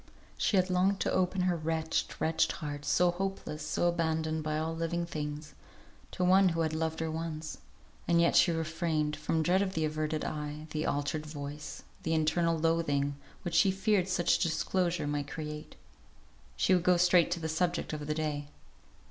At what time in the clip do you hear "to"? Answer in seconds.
1.01-1.11, 6.09-6.23, 17.33-17.39